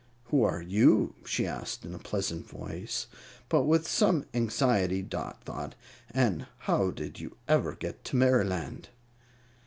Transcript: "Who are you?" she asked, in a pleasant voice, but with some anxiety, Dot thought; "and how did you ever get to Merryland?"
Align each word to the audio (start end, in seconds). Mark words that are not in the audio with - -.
"Who 0.31 0.43
are 0.43 0.63
you?" 0.63 1.13
she 1.25 1.45
asked, 1.45 1.85
in 1.85 1.93
a 1.93 1.99
pleasant 1.99 2.47
voice, 2.49 3.05
but 3.49 3.65
with 3.65 3.87
some 3.87 4.25
anxiety, 4.33 5.03
Dot 5.03 5.43
thought; 5.43 5.75
"and 6.09 6.47
how 6.65 6.89
did 6.89 7.19
you 7.19 7.37
ever 7.47 7.75
get 7.75 8.03
to 8.05 8.15
Merryland?" 8.15 8.89